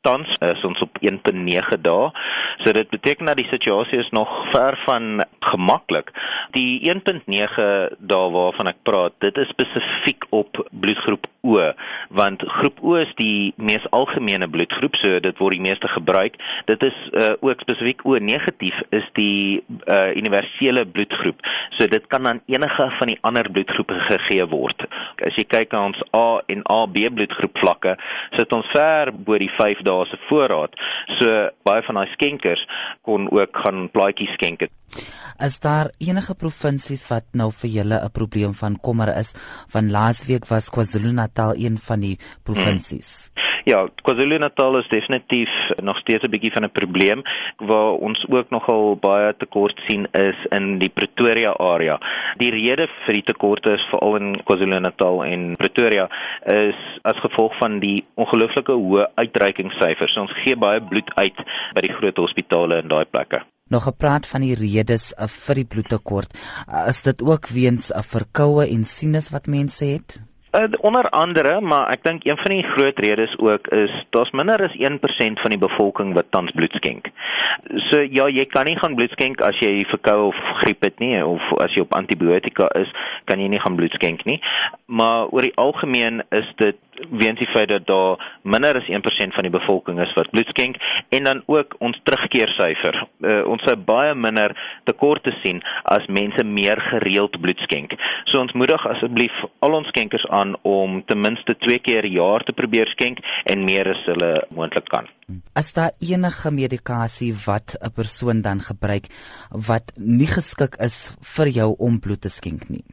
Tans 0.00 0.36
is 0.40 0.62
ons 0.64 0.80
op 0.80 0.96
1.9 1.04 1.80
dae. 1.84 2.10
So 2.64 2.72
dit 2.72 2.88
beteken 2.88 3.28
dat 3.28 3.36
die 3.36 3.48
situasie 3.50 3.98
is 4.00 4.08
nog 4.16 4.30
ver 4.52 4.78
van 4.84 5.24
gemaklik. 5.50 6.12
Die 6.56 6.80
1.9 6.88 7.66
dae 7.98 8.30
waarvan 8.36 8.72
ek 8.72 8.80
praat, 8.88 9.16
dit 9.24 9.36
is 9.36 9.52
spesifiek 9.52 10.24
op 10.30 10.62
bloedgroep 10.70 11.28
O, 11.40 11.56
want 12.12 12.42
groep 12.44 12.82
O 12.84 12.98
is 13.00 13.12
die 13.16 13.52
mees 13.56 13.84
algemene 13.96 14.48
bloedgroep, 14.48 14.96
so 15.00 15.20
dit 15.24 15.38
word 15.40 15.56
die 15.56 15.64
meeste 15.64 15.88
gebruik. 15.88 16.36
Dit 16.68 16.84
is 16.84 16.96
uh, 17.12 17.30
ook 17.40 17.62
spesifiek 17.64 18.04
O 18.04 18.18
negatief 18.20 18.76
is 18.96 19.06
die 19.16 19.62
uh, 19.88 20.12
universele 20.16 20.84
bloedgroep. 20.84 21.40
So 21.78 21.88
dit 21.88 22.06
kan 22.12 22.28
aan 22.28 22.42
enige 22.44 22.88
van 22.98 23.12
die 23.12 23.18
ander 23.24 23.48
bloedgroepe 23.48 23.96
gegee 24.10 24.44
word. 24.52 24.84
As 25.24 25.36
jy 25.40 25.46
kyk 25.48 25.72
na 25.72 25.86
ons 25.88 26.02
A 26.16 26.42
en 26.52 26.64
AB 26.68 27.00
bloedgroep 27.16 27.56
vlakke, 27.64 27.96
sit 28.36 28.52
ons 28.52 28.68
ver 28.74 29.12
bo 29.12 29.40
die 29.40 29.52
5 29.56 29.80
dae 29.90 30.08
se 30.10 30.20
voorraad. 30.28 30.76
So 31.18 31.40
baie 31.68 31.84
van 31.86 32.00
daai 32.00 32.12
skenkers 32.14 32.62
kon 33.06 33.28
ook 33.34 33.62
gaan 33.64 33.88
plaatjies 33.94 34.32
skenk. 34.38 34.68
Is 35.40 35.56
daar 35.60 35.90
enige 35.98 36.34
provinsies 36.34 37.06
wat 37.08 37.26
nou 37.32 37.50
vir 37.60 37.70
julle 37.78 38.00
'n 38.04 38.10
probleem 38.12 38.54
van 38.54 38.80
kommer 38.80 39.16
is? 39.16 39.32
Van 39.68 39.90
laasweek 39.90 40.46
was 40.48 40.70
KwaZulu-Natal 40.70 41.54
een 41.56 41.78
van 41.78 42.00
die 42.00 42.18
provinsies. 42.44 43.30
Hmm. 43.34 43.49
Ja, 43.64 43.88
KwaZulu-Natal 44.02 44.78
is 44.78 44.88
definitief 44.88 45.50
nog 45.82 45.98
steeds 45.98 46.24
'n 46.24 46.30
bietjie 46.30 46.52
van 46.52 46.64
'n 46.64 46.72
probleem 46.72 47.22
waar 47.56 47.92
ons 47.92 48.26
ook 48.28 48.50
nogal 48.50 48.96
baie 48.96 49.36
tekort 49.36 49.80
sien 49.86 50.06
is 50.12 50.36
in 50.50 50.78
die 50.78 50.88
Pretoria 50.88 51.52
area. 51.52 51.98
Die 52.36 52.50
rede 52.50 52.88
vir 53.04 53.14
die 53.14 53.22
tekorte 53.22 53.72
is 53.72 53.86
veral 53.90 54.16
in 54.16 54.42
KwaZulu-Natal 54.44 55.24
en 55.24 55.56
Pretoria 55.56 56.08
is 56.44 56.80
as 57.02 57.16
gevolg 57.20 57.56
van 57.58 57.78
die 57.78 58.04
ongelooflike 58.14 58.72
hoë 58.72 59.06
uitreikingssyfers. 59.14 60.16
Ons 60.16 60.32
gee 60.44 60.56
baie 60.56 60.80
bloed 60.80 61.10
uit 61.14 61.36
by 61.74 61.80
die 61.80 61.92
groot 61.92 62.16
hospitale 62.16 62.82
in 62.82 62.88
daai 62.88 63.04
plekke. 63.04 63.42
Nog 63.70 63.82
gepraat 63.82 64.26
van 64.26 64.40
die 64.40 64.54
redes 64.58 65.12
uh, 65.14 65.28
vir 65.30 65.54
die 65.54 65.66
bloedtekort. 65.66 66.32
Uh, 66.66 66.88
is 66.88 67.02
dit 67.02 67.22
ook 67.22 67.46
weens 67.48 67.92
'n 67.94 68.02
verkoue 68.02 68.66
en 68.66 68.84
sinus 68.84 69.30
wat 69.30 69.46
mense 69.46 69.84
het? 69.84 70.29
Uh, 70.52 70.66
onder 70.80 71.08
andere, 71.10 71.60
maar 71.60 71.92
ek 71.94 72.02
dink 72.02 72.24
een 72.26 72.36
van 72.36 72.50
die 72.50 72.64
groot 72.66 72.98
redes 72.98 73.36
ook 73.38 73.68
is 73.70 73.92
daar's 74.10 74.32
minder 74.34 74.58
as 74.66 74.74
1% 74.74 75.38
van 75.42 75.52
die 75.54 75.58
bevolking 75.58 76.10
wat 76.14 76.26
tans 76.34 76.50
bloed 76.50 76.74
skenk. 76.74 77.06
So 77.86 78.00
ja, 78.02 78.26
jy 78.26 78.44
kan 78.50 78.66
nie 78.66 78.74
gaan 78.78 78.96
bloed 78.98 79.14
skenk 79.14 79.44
as 79.46 79.60
jy 79.62 79.84
verkoue 79.92 80.32
of 80.32 80.40
griep 80.64 80.82
het 80.82 80.98
nie 80.98 81.14
of 81.22 81.44
as 81.62 81.70
jy 81.78 81.84
op 81.86 81.94
antibiotika 81.94 82.66
is, 82.82 82.90
kan 83.30 83.38
jy 83.38 83.46
nie 83.52 83.62
gaan 83.62 83.78
bloed 83.78 83.94
skenk 83.94 84.26
nie. 84.26 84.40
Maar 84.90 85.30
oor 85.30 85.46
die 85.46 85.54
algemeen 85.54 86.24
is 86.34 86.50
dit 86.58 86.82
weens 87.10 87.38
die 87.38 87.50
feit 87.54 87.68
dat 87.68 87.86
daar 87.86 88.18
minder 88.42 88.76
as 88.76 88.88
1% 88.90 89.36
van 89.36 89.46
die 89.46 89.54
bevolking 89.54 90.00
is 90.00 90.14
wat 90.18 90.30
bloed 90.30 90.50
skenk 90.50 90.76
en 91.08 91.24
dan 91.24 91.42
ook 91.46 91.76
ons 91.78 92.00
terugkeersyfer. 92.02 93.06
Uh, 93.20 93.46
ons 93.46 93.62
sou 93.62 93.76
baie 93.76 94.14
minder 94.14 94.56
tekorte 94.84 95.30
sien 95.42 95.62
as 95.84 96.06
mense 96.08 96.42
meer 96.44 96.80
gereeld 96.90 97.38
bloed 97.40 97.58
skenk. 97.68 97.94
So 98.24 98.40
ons 98.42 98.52
moedig 98.52 98.86
asseblief 98.86 99.44
al 99.60 99.78
ons 99.78 99.88
skenkers 99.94 100.26
aan 100.34 100.56
om 100.66 101.02
ten 101.06 101.20
minste 101.20 101.54
2 101.54 101.78
keer 101.78 102.00
per 102.00 102.08
jaar 102.08 102.44
te 102.44 102.56
probeer 102.56 102.88
skenk 102.94 103.20
en 103.44 103.66
meer 103.68 103.92
as 103.92 104.00
hulle 104.08 104.30
moontlik 104.56 104.88
kan. 104.88 105.08
As 105.54 105.72
daar 105.76 105.92
enige 106.00 106.50
medikasie 106.50 107.34
wat 107.46 107.76
'n 107.76 107.92
persoon 107.94 108.42
dan 108.42 108.60
gebruik 108.60 109.06
wat 109.50 109.92
nie 109.96 110.26
geskik 110.26 110.76
is 110.80 111.16
vir 111.36 111.48
jou 111.48 111.74
om 111.78 112.00
bloed 112.00 112.20
te 112.20 112.28
skenk 112.28 112.70
nie. 112.70 112.84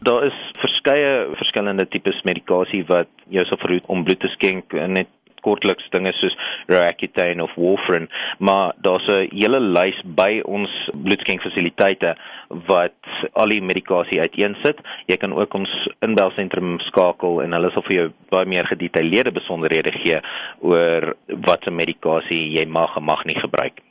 Daar 0.00 0.24
is 0.24 0.36
verskeie 0.62 1.28
verskillende 1.34 1.88
tipes 1.90 2.20
medikasie 2.22 2.84
wat 2.86 3.10
jou 3.34 3.44
sal 3.48 3.58
verhoed 3.58 3.86
om 3.86 4.04
bloed 4.06 4.20
te 4.22 4.30
skenk 4.36 4.76
net 4.86 5.10
kortliks 5.42 5.86
dinge 5.94 6.12
soos 6.18 6.36
Roaccutane 6.70 7.42
of 7.42 7.54
Warfarin, 7.56 8.08
maar 8.38 8.72
daar's 8.82 9.06
'n 9.08 9.28
hele 9.32 9.60
lys 9.60 9.98
by 10.04 10.40
ons 10.44 10.70
bloedskenkfasiliteite 10.92 12.16
wat 12.48 13.00
al 13.32 13.48
die 13.48 13.62
medikasie 13.62 14.20
uiteensit. 14.20 14.78
Jy 15.06 15.16
kan 15.16 15.32
ook 15.32 15.54
ons 15.54 15.88
inbelsentrum 16.00 16.78
skakel 16.80 17.42
en 17.42 17.52
hulle 17.52 17.70
sal 17.70 17.82
vir 17.82 17.96
jou 17.96 18.08
baie 18.30 18.46
meer 18.46 18.66
gedetailleerde 18.66 19.32
besonderhede 19.32 19.92
gee 19.92 20.20
oor 20.60 21.16
watter 21.28 21.72
medikasie 21.72 22.58
jy 22.58 22.66
mag 22.66 22.96
en 22.96 23.04
mag 23.04 23.24
nie 23.24 23.40
gebruik 23.40 23.74
nie. 23.76 23.87